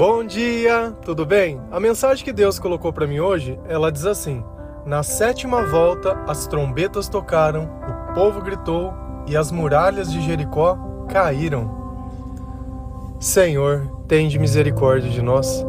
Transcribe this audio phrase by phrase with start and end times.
[0.00, 1.60] Bom dia, tudo bem?
[1.70, 4.42] A mensagem que Deus colocou para mim hoje, ela diz assim:
[4.86, 8.94] Na sétima volta, as trombetas tocaram, o povo gritou
[9.26, 11.70] e as muralhas de Jericó caíram.
[13.18, 15.66] Senhor, tende misericórdia de nós.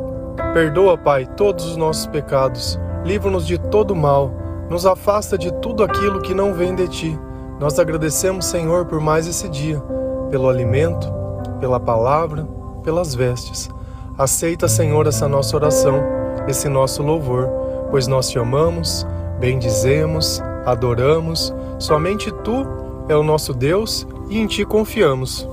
[0.54, 2.80] Perdoa, Pai, todos os nossos pecados.
[3.04, 4.32] Livra-nos de todo mal.
[4.70, 7.20] Nos afasta de tudo aquilo que não vem de ti.
[7.60, 9.82] Nós agradecemos, Senhor, por mais esse dia,
[10.30, 11.12] pelo alimento,
[11.60, 12.48] pela palavra,
[12.82, 13.70] pelas vestes.
[14.18, 16.02] Aceita, Senhor, essa nossa oração,
[16.48, 17.48] esse nosso louvor,
[17.90, 19.06] pois nós te amamos,
[19.40, 21.54] bendizemos, adoramos.
[21.80, 22.66] Somente tu
[23.08, 25.48] é o nosso Deus e em ti confiamos.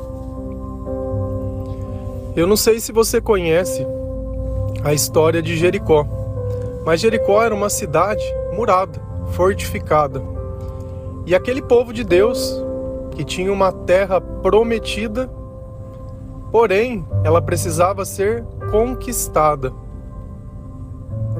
[2.36, 3.86] Eu não sei se você conhece
[4.84, 6.06] a história de Jericó,
[6.84, 8.22] mas Jericó era uma cidade
[8.52, 9.00] murada,
[9.32, 10.22] fortificada.
[11.26, 12.62] E aquele povo de Deus,
[13.12, 15.28] que tinha uma terra prometida,
[16.50, 19.72] porém ela precisava ser conquistada.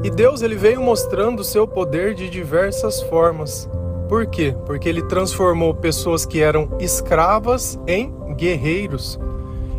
[0.03, 3.69] E Deus ele veio mostrando o seu poder de diversas formas.
[4.09, 4.57] Por quê?
[4.65, 9.19] Porque ele transformou pessoas que eram escravas em guerreiros.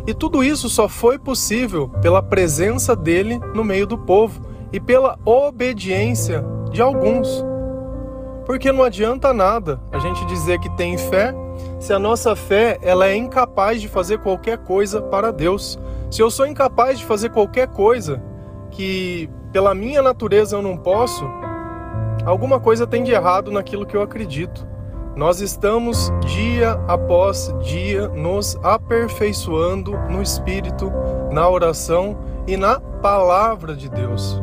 [0.06, 4.40] E tudo isso só foi possível pela presença dele no meio do povo
[4.72, 7.44] e pela obediência de alguns.
[8.44, 11.34] Porque não adianta nada a gente dizer que tem fé
[11.80, 15.78] se a nossa fé ela é incapaz de fazer qualquer coisa para Deus.
[16.10, 18.22] Se eu sou incapaz de fazer qualquer coisa
[18.70, 21.24] que pela minha natureza eu não posso,
[22.24, 24.68] alguma coisa tem de errado naquilo que eu acredito.
[25.16, 30.92] Nós estamos dia após dia nos aperfeiçoando no espírito,
[31.32, 34.40] na oração e na palavra de Deus.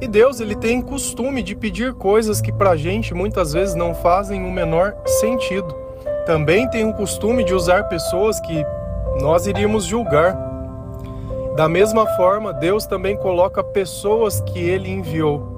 [0.00, 3.94] E Deus, ele tem costume de pedir coisas que para a gente muitas vezes não
[3.94, 5.87] fazem o menor sentido.
[6.28, 8.62] Também tem o costume de usar pessoas que
[9.18, 10.36] nós iríamos julgar.
[11.56, 15.56] Da mesma forma, Deus também coloca pessoas que ele enviou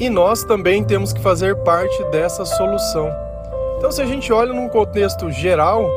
[0.00, 3.14] e nós também temos que fazer parte dessa solução.
[3.78, 5.88] Então, se a gente olha num contexto geral,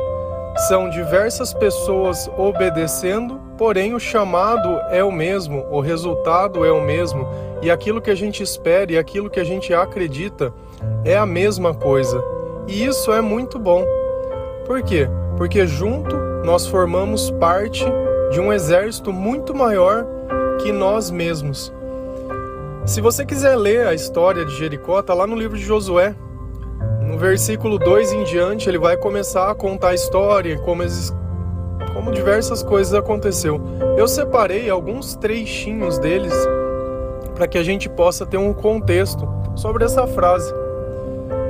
[0.68, 7.26] são diversas pessoas obedecendo, porém o chamado é o mesmo, o resultado é o mesmo,
[7.60, 10.54] e aquilo que a gente espera e aquilo que a gente acredita
[11.04, 12.37] é a mesma coisa.
[12.68, 13.84] E isso é muito bom.
[14.66, 15.08] Por quê?
[15.38, 16.14] Porque junto
[16.44, 17.84] nós formamos parte
[18.30, 20.06] de um exército muito maior
[20.60, 21.72] que nós mesmos.
[22.84, 26.14] Se você quiser ler a história de Jericó, está lá no livro de Josué.
[27.02, 30.82] No versículo 2 em diante, ele vai começar a contar a história, como,
[31.94, 33.60] como diversas coisas aconteceu.
[33.96, 36.34] Eu separei alguns trechinhos deles
[37.34, 40.52] para que a gente possa ter um contexto sobre essa frase.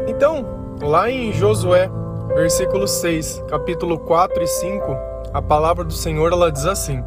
[0.07, 1.91] Então, lá em Josué,
[2.35, 4.97] versículo 6, capítulo 4 e 5,
[5.33, 7.05] a palavra do Senhor ela diz assim: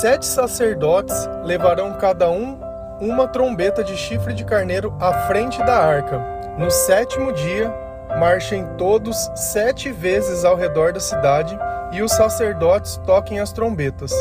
[0.00, 2.58] Sete sacerdotes levarão cada um
[3.00, 6.20] uma trombeta de chifre de carneiro à frente da arca.
[6.58, 7.72] No sétimo dia,
[8.18, 11.56] marchem todos sete vezes ao redor da cidade
[11.92, 14.12] e os sacerdotes toquem as trombetas.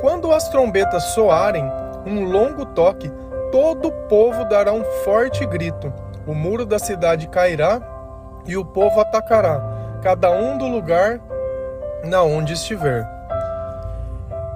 [0.00, 1.64] Quando as trombetas soarem
[2.04, 3.10] um longo toque,
[3.52, 5.92] todo o povo dará um forte grito.
[6.28, 7.80] O muro da cidade cairá
[8.46, 9.62] e o povo atacará,
[10.02, 11.18] cada um do lugar
[12.04, 13.08] na onde estiver.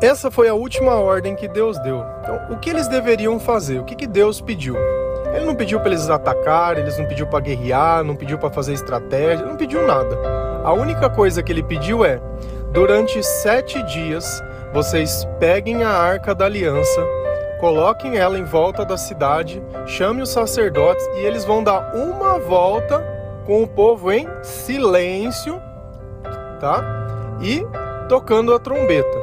[0.02, 2.04] Essa foi a última ordem que Deus deu.
[2.20, 3.78] Então, o que eles deveriam fazer?
[3.78, 4.76] O que, que Deus pediu?
[5.34, 8.74] Ele não pediu para eles atacarem, eles não pediu para guerrear, não pediu para fazer
[8.74, 10.14] estratégia, não pediu nada.
[10.62, 12.20] A única coisa que ele pediu é:
[12.70, 14.42] durante sete dias,
[14.74, 17.00] vocês peguem a arca da aliança,
[17.62, 23.00] coloquem ela em volta da cidade, chame os sacerdotes e eles vão dar uma volta
[23.46, 25.62] com o povo em silêncio,
[26.58, 26.82] tá?
[27.40, 27.64] E
[28.08, 29.16] tocando a trombeta.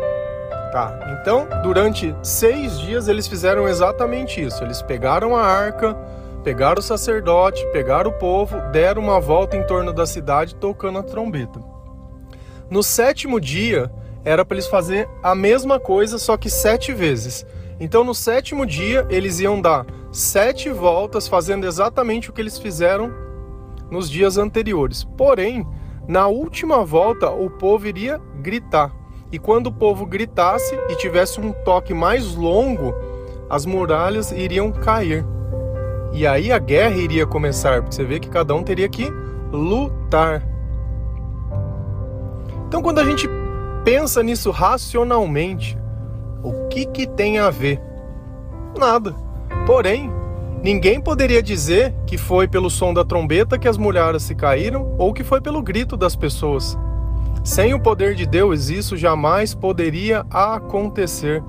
[0.71, 4.63] Tá, então durante seis dias eles fizeram exatamente isso.
[4.63, 5.93] Eles pegaram a arca,
[6.41, 11.03] pegaram o sacerdote, pegaram o povo, deram uma volta em torno da cidade tocando a
[11.03, 11.59] trombeta.
[12.69, 13.91] No sétimo dia
[14.23, 17.45] era para eles fazer a mesma coisa, só que sete vezes.
[17.79, 23.11] Então no sétimo dia eles iam dar sete voltas fazendo exatamente o que eles fizeram
[23.89, 25.03] nos dias anteriores.
[25.17, 25.65] Porém,
[26.07, 28.93] na última volta o povo iria gritar.
[29.31, 32.93] E quando o povo gritasse e tivesse um toque mais longo,
[33.49, 35.25] as muralhas iriam cair.
[36.11, 39.11] E aí a guerra iria começar, porque você vê que cada um teria que
[39.51, 40.43] lutar.
[42.67, 43.27] Então, quando a gente
[43.83, 45.77] pensa nisso racionalmente,
[46.43, 47.81] o que, que tem a ver?
[48.77, 49.15] Nada.
[49.65, 50.11] Porém,
[50.63, 55.13] ninguém poderia dizer que foi pelo som da trombeta que as muralhas se caíram ou
[55.13, 56.77] que foi pelo grito das pessoas.
[57.43, 61.43] Sem o poder de Deus, isso jamais poderia acontecer.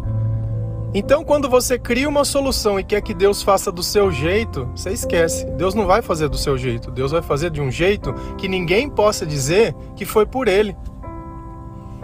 [0.92, 4.90] Então, quando você cria uma solução e quer que Deus faça do seu jeito, você
[4.90, 5.44] esquece.
[5.52, 6.90] Deus não vai fazer do seu jeito.
[6.90, 10.76] Deus vai fazer de um jeito que ninguém possa dizer que foi por ele.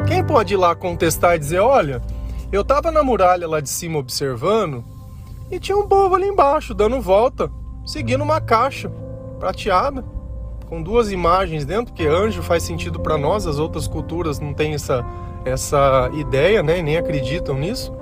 [0.06, 2.00] Quem pode ir lá contestar e dizer: olha,
[2.56, 4.84] eu estava na muralha lá de cima observando
[5.50, 7.50] e tinha um povo ali embaixo dando volta,
[7.84, 8.90] seguindo uma caixa
[9.38, 10.04] prateada
[10.66, 14.74] com duas imagens dentro, porque anjo faz sentido para nós, as outras culturas não têm
[14.74, 15.04] essa,
[15.44, 16.82] essa ideia, né?
[16.82, 17.94] Nem acreditam nisso.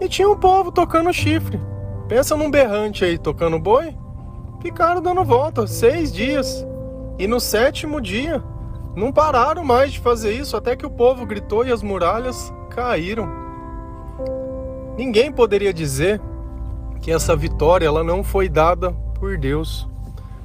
[0.00, 1.60] E tinha um povo tocando chifre.
[2.08, 3.96] Pensa num berrante aí tocando boi.
[4.60, 6.66] Ficaram dando volta seis dias.
[7.18, 8.42] E no sétimo dia,
[8.96, 13.45] não pararam mais de fazer isso até que o povo gritou e as muralhas caíram.
[14.96, 16.20] Ninguém poderia dizer
[17.02, 19.88] que essa vitória ela não foi dada por Deus.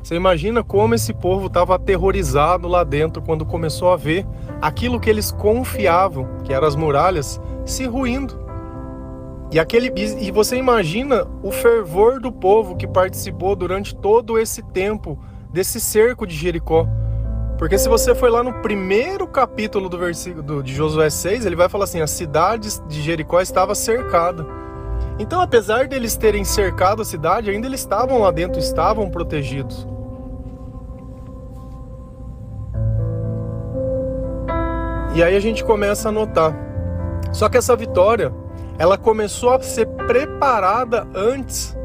[0.03, 4.25] Você imagina como esse povo estava aterrorizado lá dentro quando começou a ver
[4.62, 8.39] aquilo que eles confiavam, que eram as muralhas, se ruindo.
[9.51, 15.19] E, aquele, e você imagina o fervor do povo que participou durante todo esse tempo
[15.51, 16.88] desse cerco de Jericó.
[17.61, 21.55] Porque se você for lá no primeiro capítulo do versículo do, de Josué 6, ele
[21.55, 24.43] vai falar assim: a cidade de Jericó estava cercada.
[25.19, 29.87] Então, apesar deles terem cercado a cidade, ainda eles estavam lá dentro, estavam protegidos.
[35.13, 36.55] E aí a gente começa a notar.
[37.31, 38.33] Só que essa vitória,
[38.79, 41.77] ela começou a ser preparada antes.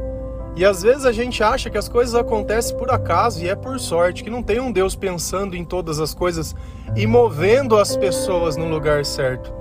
[0.56, 3.78] E às vezes a gente acha que as coisas acontecem por acaso e é por
[3.78, 6.56] sorte, que não tem um Deus pensando em todas as coisas
[6.96, 9.52] e movendo as pessoas no lugar certo.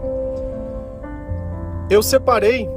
[1.90, 2.70] Eu separei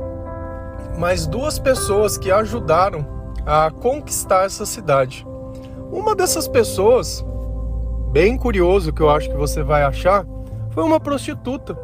[0.99, 3.07] mais duas pessoas que ajudaram
[3.47, 5.25] a conquistar essa cidade.
[5.93, 7.25] Uma dessas pessoas,
[8.11, 10.27] bem curioso que eu acho que você vai achar,
[10.73, 11.79] foi uma prostituta.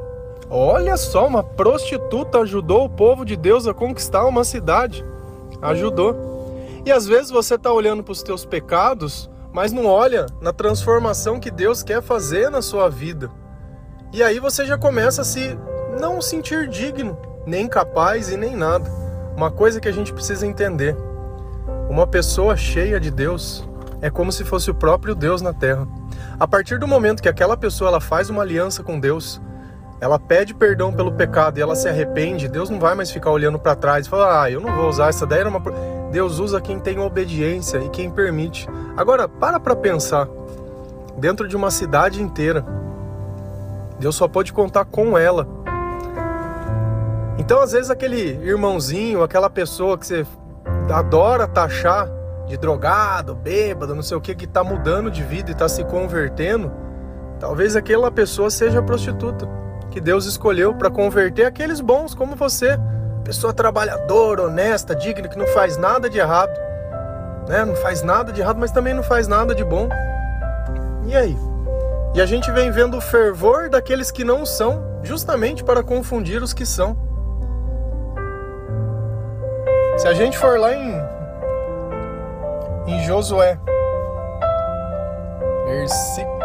[0.50, 5.04] Olha só, uma prostituta ajudou o povo de Deus a conquistar uma cidade.
[5.64, 6.14] Ajudou.
[6.84, 11.40] E às vezes você está olhando para os teus pecados, mas não olha na transformação
[11.40, 13.30] que Deus quer fazer na sua vida.
[14.12, 15.58] E aí você já começa a se
[15.98, 18.88] não sentir digno, nem capaz e nem nada.
[19.36, 20.96] Uma coisa que a gente precisa entender:
[21.88, 23.66] uma pessoa cheia de Deus
[24.00, 25.88] é como se fosse o próprio Deus na terra.
[26.38, 29.40] A partir do momento que aquela pessoa ela faz uma aliança com Deus,
[30.04, 33.58] ela pede perdão pelo pecado e ela se arrepende, Deus não vai mais ficar olhando
[33.58, 35.62] para trás e falar: "Ah, eu não vou usar essa daí era uma
[36.12, 38.68] Deus usa quem tem obediência e quem permite.
[38.96, 40.28] Agora, para para pensar.
[41.16, 42.64] Dentro de uma cidade inteira,
[43.98, 45.46] Deus só pode contar com ela
[47.38, 50.24] então, às vezes, aquele irmãozinho, aquela pessoa que você
[50.92, 52.08] adora taxar
[52.46, 55.82] de drogado, bêbado, não sei o que, que está mudando de vida e está se
[55.84, 56.70] convertendo,
[57.40, 59.63] talvez aquela pessoa seja prostituta
[59.94, 62.76] que Deus escolheu para converter aqueles bons como você,
[63.22, 66.50] pessoa trabalhadora, honesta, digna, que não faz nada de errado,
[67.48, 67.64] né?
[67.64, 69.88] Não faz nada de errado, mas também não faz nada de bom.
[71.06, 71.38] E aí?
[72.12, 76.52] E a gente vem vendo o fervor daqueles que não são, justamente para confundir os
[76.52, 76.96] que são.
[79.96, 81.00] Se a gente for lá em,
[82.88, 83.56] em Josué,
[85.66, 86.43] versículo.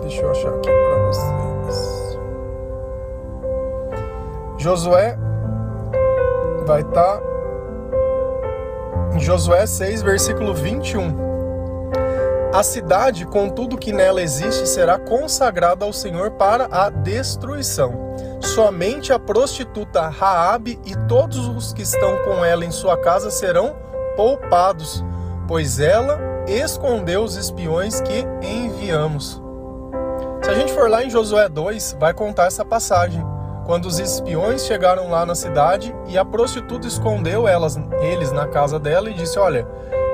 [0.00, 2.18] Deixa eu achar aqui para vocês.
[4.58, 5.16] Josué
[6.66, 7.22] vai estar tá
[9.14, 11.30] em Josué 6, versículo 21.
[12.52, 17.92] A cidade, com tudo que nela existe, será consagrada ao Senhor para a destruição.
[18.40, 23.76] Somente a prostituta Raabe e todos os que estão com ela em sua casa serão
[24.16, 25.04] poupados,
[25.46, 29.39] pois ela escondeu os espiões que enviamos.
[30.50, 33.24] Se a gente for lá em Josué 2, vai contar essa passagem.
[33.66, 38.76] Quando os espiões chegaram lá na cidade e a prostituta escondeu elas, eles na casa
[38.76, 39.64] dela e disse: Olha,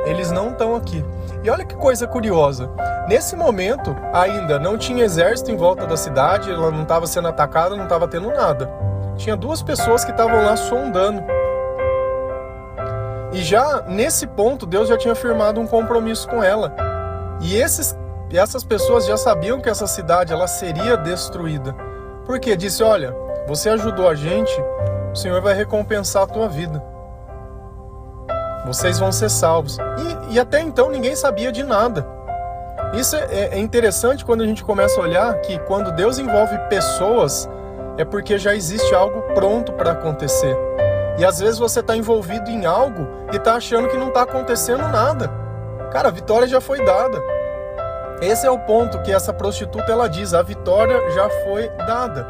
[0.04, 1.02] eles não estão aqui.
[1.42, 2.70] E olha que coisa curiosa.
[3.08, 7.74] Nesse momento, ainda não tinha exército em volta da cidade, ela não estava sendo atacada,
[7.74, 8.70] não estava tendo nada.
[9.16, 11.24] Tinha duas pessoas que estavam lá sondando.
[13.32, 16.76] E já nesse ponto, Deus já tinha firmado um compromisso com ela.
[17.40, 17.96] E esses,
[18.32, 21.72] essas pessoas já sabiam que essa cidade ela seria destruída.
[22.24, 23.14] Porque disse: Olha,
[23.46, 24.52] você ajudou a gente,
[25.12, 26.96] o Senhor vai recompensar a tua vida
[28.66, 29.78] vocês vão ser salvos.
[30.28, 32.06] E, e até então ninguém sabia de nada.
[32.92, 37.48] Isso é, é interessante quando a gente começa a olhar que quando Deus envolve pessoas,
[37.96, 40.56] é porque já existe algo pronto para acontecer.
[41.18, 44.86] E às vezes você está envolvido em algo e está achando que não está acontecendo
[44.88, 45.30] nada.
[45.92, 47.22] Cara, a vitória já foi dada.
[48.20, 52.26] Esse é o ponto que essa prostituta ela diz: a vitória já foi dada.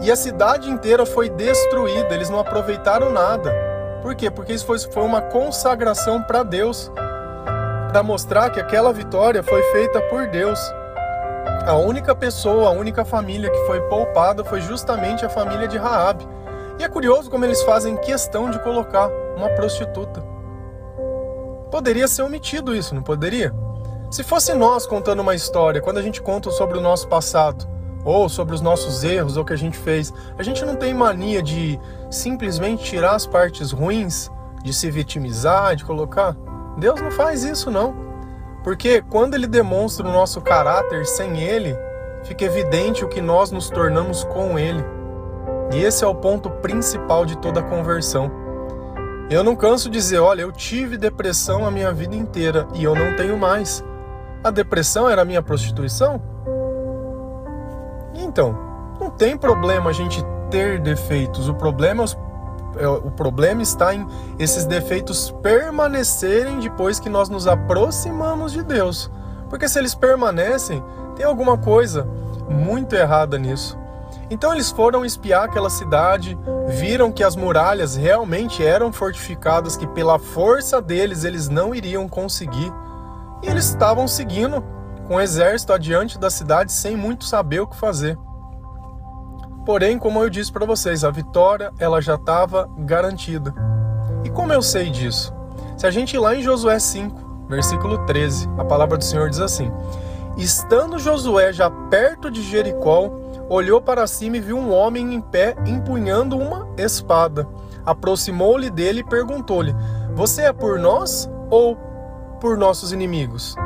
[0.00, 3.54] E a cidade inteira foi destruída, eles não aproveitaram nada.
[4.02, 4.30] Por quê?
[4.30, 6.92] Porque isso foi, foi uma consagração para Deus,
[7.88, 10.60] para mostrar que aquela vitória foi feita por Deus.
[11.66, 16.28] A única pessoa, a única família que foi poupada foi justamente a família de Raabe.
[16.78, 20.20] E é curioso como eles fazem questão de colocar uma prostituta.
[21.70, 23.54] Poderia ser omitido isso, não poderia?
[24.14, 27.66] Se fosse nós contando uma história, quando a gente conta sobre o nosso passado,
[28.04, 30.94] ou sobre os nossos erros, ou o que a gente fez, a gente não tem
[30.94, 31.80] mania de
[32.12, 34.30] simplesmente tirar as partes ruins,
[34.62, 36.36] de se vitimizar, de colocar.
[36.78, 37.92] Deus não faz isso, não.
[38.62, 41.76] Porque quando ele demonstra o nosso caráter sem ele,
[42.22, 44.84] fica evidente o que nós nos tornamos com ele.
[45.72, 48.30] E esse é o ponto principal de toda a conversão.
[49.28, 52.94] Eu não canso de dizer, olha, eu tive depressão a minha vida inteira e eu
[52.94, 53.82] não tenho mais.
[54.44, 56.22] A depressão era a minha prostituição?
[58.14, 58.56] Então,
[59.00, 61.48] não tem problema a gente ter defeitos.
[61.48, 62.06] O problema é
[62.76, 64.06] é, o problema está em
[64.38, 69.10] esses defeitos permanecerem depois que nós nos aproximamos de Deus.
[69.48, 70.82] Porque se eles permanecem,
[71.16, 72.08] tem alguma coisa
[72.48, 73.78] muito errada nisso.
[74.30, 76.36] Então eles foram espiar aquela cidade,
[76.66, 82.72] viram que as muralhas realmente eram fortificadas, que pela força deles eles não iriam conseguir.
[83.44, 84.64] E eles estavam seguindo
[85.06, 88.18] com o exército adiante da cidade sem muito saber o que fazer.
[89.66, 93.54] Porém, como eu disse para vocês, a vitória ela já estava garantida.
[94.24, 95.32] E como eu sei disso?
[95.76, 99.40] Se a gente ir lá em Josué 5, versículo 13, a palavra do Senhor diz
[99.40, 99.70] assim:
[100.38, 103.10] Estando Josué já perto de Jericó,
[103.48, 107.46] olhou para cima e viu um homem em pé empunhando uma espada.
[107.84, 109.74] Aproximou-lhe dele e perguntou-lhe:
[110.14, 111.76] Você é por nós ou
[112.44, 113.56] por nossos inimigos?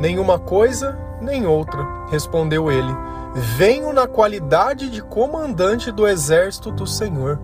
[0.00, 2.92] Nenhuma coisa, nem outra, respondeu ele
[3.32, 7.40] Venho na qualidade de comandante do exército do Senhor.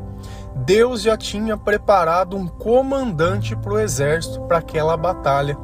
[0.55, 5.57] Deus já tinha preparado um comandante para o exército para aquela batalha,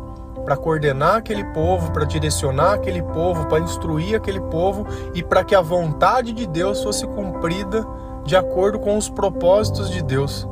[0.45, 5.57] para coordenar aquele povo, para direcionar aquele povo, para instruir aquele povo e para que
[5.57, 7.85] a vontade de Deus fosse cumprida
[8.25, 10.49] de acordo com os propósitos de Deus.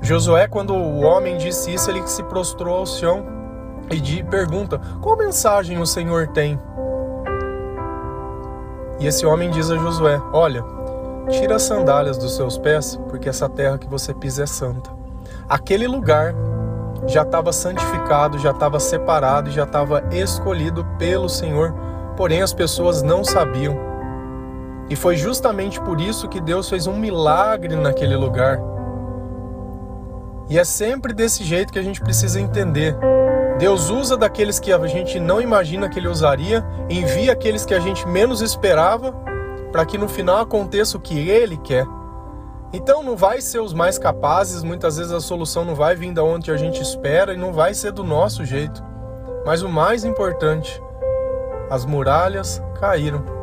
[0.00, 3.24] Josué, quando o homem disse isso, ele se prostrou ao chão
[3.90, 6.58] e pergunta: Qual mensagem o Senhor tem?
[9.00, 10.64] E esse homem diz a Josué: Olha,
[11.30, 14.90] tira as sandálias dos seus pés, porque essa terra que você pisa é santa.
[15.48, 16.34] Aquele lugar
[17.06, 21.74] já estava santificado, já estava separado, já estava escolhido pelo Senhor,
[22.16, 23.76] porém as pessoas não sabiam.
[24.90, 28.58] E foi justamente por isso que Deus fez um milagre naquele lugar.
[30.48, 32.96] E é sempre desse jeito que a gente precisa entender.
[33.58, 37.80] Deus usa daqueles que a gente não imagina que ele usaria, envia aqueles que a
[37.80, 39.12] gente menos esperava,
[39.70, 41.84] para que no final aconteça o que ele quer.
[42.72, 46.22] Então não vai ser os mais capazes, muitas vezes a solução não vai vir da
[46.22, 48.82] onde a gente espera e não vai ser do nosso jeito.
[49.44, 50.80] Mas o mais importante,
[51.70, 53.37] as muralhas caíram.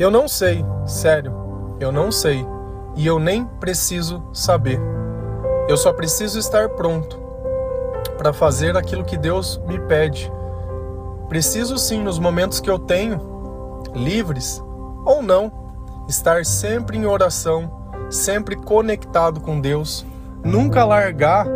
[0.00, 1.30] Eu não sei, sério,
[1.78, 2.42] eu não sei
[2.96, 4.80] e eu nem preciso saber.
[5.68, 7.20] Eu só preciso estar pronto
[8.16, 10.32] para fazer aquilo que Deus me pede.
[11.28, 13.20] Preciso sim, nos momentos que eu tenho,
[13.94, 14.64] livres
[15.04, 15.52] ou não,
[16.08, 17.70] estar sempre em oração,
[18.08, 20.06] sempre conectado com Deus,
[20.42, 21.46] nunca largar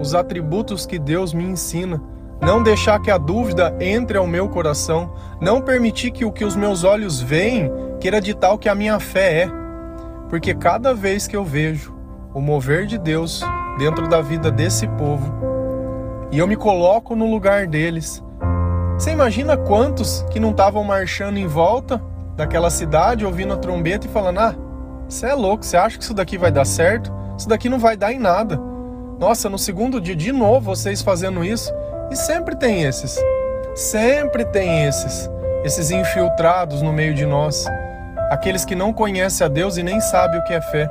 [0.00, 2.00] os atributos que Deus me ensina,
[2.40, 6.54] não deixar que a dúvida entre ao meu coração, não permitir que o que os
[6.54, 9.50] meus olhos veem queira ditar o que a minha fé é
[10.28, 11.94] porque cada vez que eu vejo
[12.34, 13.42] o mover de Deus
[13.78, 15.32] dentro da vida desse povo
[16.30, 18.22] e eu me coloco no lugar deles,
[18.98, 22.02] você imagina quantos que não estavam marchando em volta
[22.36, 24.54] daquela cidade, ouvindo a trombeta e falando: Ah,
[25.08, 27.10] você é louco, você acha que isso daqui vai dar certo?
[27.36, 28.60] Isso daqui não vai dar em nada.
[29.18, 31.72] Nossa, no segundo dia, de novo vocês fazendo isso.
[32.10, 33.18] E sempre tem esses.
[33.74, 35.30] Sempre tem esses.
[35.64, 37.66] Esses infiltrados no meio de nós
[38.30, 40.90] aqueles que não conhecem a Deus e nem sabem o que é fé.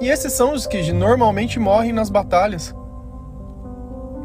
[0.00, 2.74] E esses são os que normalmente morrem nas batalhas.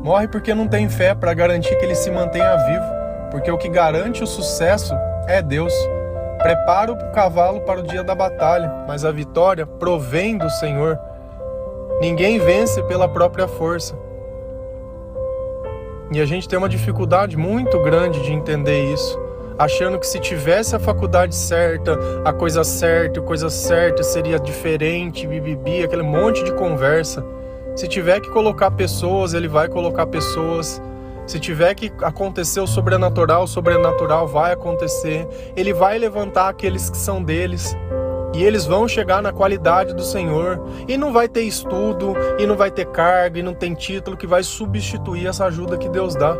[0.03, 2.85] Morre porque não tem fé para garantir que ele se mantenha vivo,
[3.29, 4.93] porque o que garante o sucesso
[5.27, 5.73] é Deus.
[6.41, 10.99] Prepara o cavalo para o dia da batalha, mas a vitória provém do Senhor.
[12.01, 13.95] Ninguém vence pela própria força.
[16.11, 19.17] E a gente tem uma dificuldade muito grande de entender isso.
[19.57, 25.27] Achando que se tivesse a faculdade certa, a coisa certa, a coisa certa seria diferente,
[25.27, 27.23] bibibi, aquele monte de conversa.
[27.75, 30.81] Se tiver que colocar pessoas, ele vai colocar pessoas.
[31.25, 35.27] Se tiver que acontecer o sobrenatural, o sobrenatural vai acontecer.
[35.55, 37.75] Ele vai levantar aqueles que são deles.
[38.33, 40.61] E eles vão chegar na qualidade do Senhor.
[40.87, 44.27] E não vai ter estudo, e não vai ter carga, e não tem título que
[44.27, 46.35] vai substituir essa ajuda que Deus dá.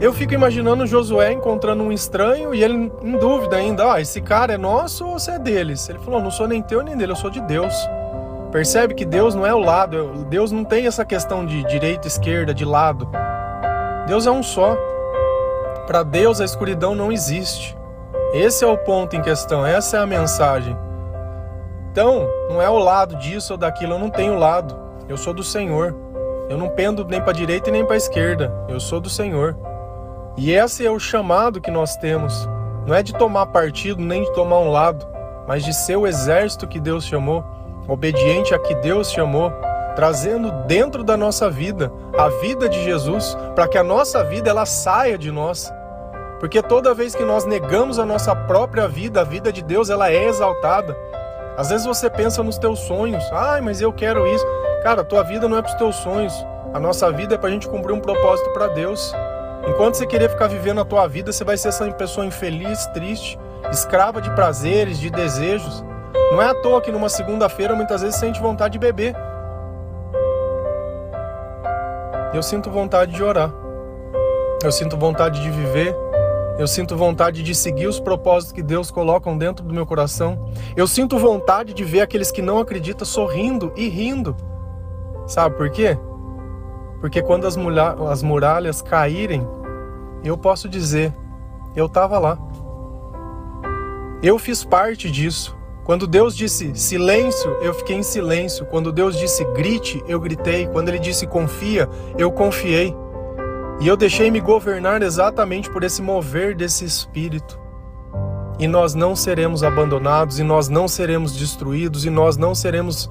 [0.00, 4.54] Eu fico imaginando Josué encontrando um estranho e ele em dúvida ainda, ah, esse cara
[4.54, 5.86] é nosso ou você é deles?
[5.90, 7.74] Ele falou, não sou nem teu nem dele, eu sou de Deus.
[8.50, 12.54] Percebe que Deus não é o lado, Deus não tem essa questão de direita, esquerda,
[12.54, 13.10] de lado.
[14.06, 14.74] Deus é um só.
[15.86, 17.76] Para Deus a escuridão não existe.
[18.32, 20.74] Esse é o ponto em questão, essa é a mensagem.
[21.92, 24.74] Então, não é o lado disso ou daquilo, eu não tenho lado.
[25.06, 25.94] Eu sou do Senhor.
[26.48, 28.50] Eu não pendo nem para direita e nem para esquerda.
[28.66, 29.56] Eu sou do Senhor.
[30.36, 32.48] E esse é o chamado que nós temos.
[32.86, 35.06] Não é de tomar partido nem de tomar um lado,
[35.46, 37.44] mas de ser o exército que Deus chamou,
[37.88, 39.52] obediente a que Deus chamou,
[39.94, 44.64] trazendo dentro da nossa vida a vida de Jesus, para que a nossa vida ela
[44.64, 45.70] saia de nós.
[46.38, 50.10] Porque toda vez que nós negamos a nossa própria vida, a vida de Deus ela
[50.10, 50.96] é exaltada.
[51.56, 54.46] Às vezes você pensa nos teus sonhos, ai, mas eu quero isso.
[54.82, 56.32] Cara, a tua vida não é para os teus sonhos.
[56.72, 59.12] A nossa vida é para a gente cumprir um propósito para Deus.
[59.66, 63.38] Enquanto você querer ficar vivendo a tua vida, você vai ser essa pessoa infeliz, triste,
[63.70, 65.84] escrava de prazeres, de desejos.
[66.32, 69.14] Não é à toa que numa segunda-feira muitas vezes sente vontade de beber.
[72.32, 73.52] Eu sinto vontade de orar.
[74.62, 75.94] Eu sinto vontade de viver.
[76.58, 80.52] Eu sinto vontade de seguir os propósitos que Deus coloca dentro do meu coração.
[80.76, 84.36] Eu sinto vontade de ver aqueles que não acreditam sorrindo e rindo.
[85.26, 85.98] Sabe por quê?
[87.00, 87.56] Porque quando as,
[88.10, 89.46] as muralhas caírem,
[90.22, 91.14] eu posso dizer:
[91.74, 92.38] eu estava lá.
[94.22, 95.56] Eu fiz parte disso.
[95.84, 98.66] Quando Deus disse silêncio, eu fiquei em silêncio.
[98.66, 100.66] Quando Deus disse grite, eu gritei.
[100.66, 102.94] Quando Ele disse confia, eu confiei.
[103.80, 107.58] E eu deixei me governar exatamente por esse mover desse Espírito.
[108.58, 113.08] E nós não seremos abandonados, e nós não seremos destruídos, e nós não seremos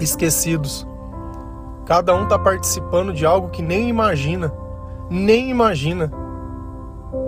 [0.00, 0.84] esquecidos.
[1.88, 4.52] Cada um está participando de algo que nem imagina,
[5.08, 6.12] nem imagina.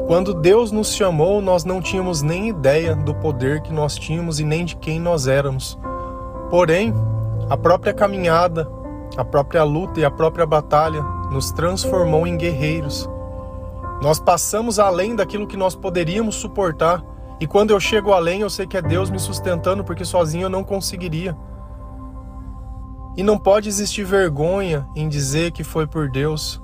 [0.07, 4.45] Quando Deus nos chamou, nós não tínhamos nem ideia do poder que nós tínhamos e
[4.45, 5.79] nem de quem nós éramos.
[6.51, 6.93] Porém,
[7.49, 8.71] a própria caminhada,
[9.17, 13.09] a própria luta e a própria batalha nos transformou em guerreiros.
[14.03, 17.03] Nós passamos além daquilo que nós poderíamos suportar.
[17.41, 20.51] E quando eu chego além, eu sei que é Deus me sustentando, porque sozinho eu
[20.51, 21.35] não conseguiria.
[23.21, 26.59] E não pode existir vergonha em dizer que foi por Deus,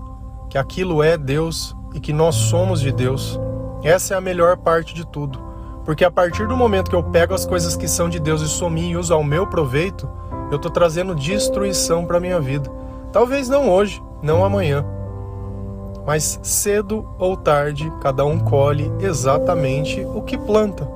[0.49, 3.39] que aquilo é Deus e que nós somos de Deus.
[3.83, 5.39] Essa é a melhor parte de tudo.
[5.85, 8.49] Porque a partir do momento que eu pego as coisas que são de Deus e
[8.49, 10.09] sominho e uso ao meu proveito,
[10.51, 12.73] eu estou trazendo destruição para a minha vida.
[13.13, 14.83] Talvez não hoje, não amanhã.
[16.07, 20.89] Mas cedo ou tarde, cada um colhe exatamente o que planta.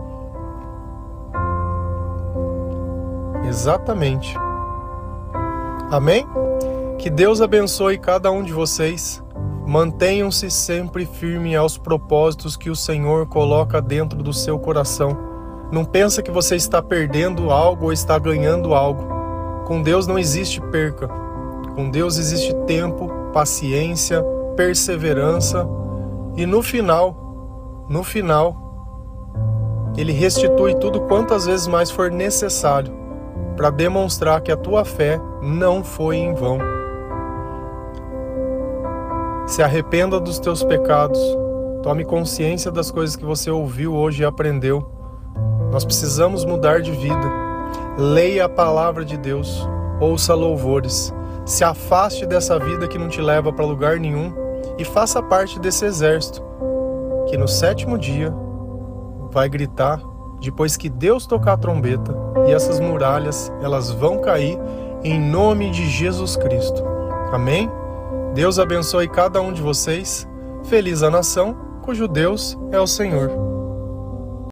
[3.47, 4.35] Exatamente.
[5.91, 6.25] Amém?
[7.01, 9.21] Que Deus abençoe cada um de vocês.
[9.67, 15.19] Mantenham-se sempre firmes aos propósitos que o Senhor coloca dentro do seu coração.
[15.73, 19.05] Não pensa que você está perdendo algo ou está ganhando algo.
[19.67, 21.09] Com Deus não existe perca.
[21.75, 24.23] Com Deus existe tempo, paciência,
[24.57, 25.69] perseverança
[26.37, 33.00] e no final, no final, ele restitui tudo quantas vezes mais for necessário
[33.61, 36.59] para demonstrar que a tua fé não foi em vão.
[39.47, 41.21] Se arrependa dos teus pecados,
[41.83, 44.91] tome consciência das coisas que você ouviu hoje e aprendeu.
[45.71, 47.31] Nós precisamos mudar de vida.
[47.99, 49.69] Leia a palavra de Deus,
[50.01, 51.13] ouça louvores,
[51.45, 54.33] se afaste dessa vida que não te leva para lugar nenhum
[54.79, 56.43] e faça parte desse exército
[57.29, 58.33] que no sétimo dia
[59.31, 60.01] vai gritar
[60.41, 62.15] depois que Deus tocar a trombeta
[62.49, 64.59] e essas muralhas elas vão cair
[65.05, 66.83] em nome de Jesus Cristo.
[67.33, 67.71] Amém?
[68.35, 70.27] Deus abençoe cada um de vocês.
[70.65, 73.50] Feliz a nação cujo Deus é o Senhor.